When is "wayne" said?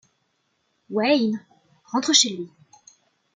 0.89-1.45